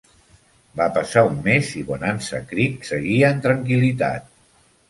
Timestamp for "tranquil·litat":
3.47-4.31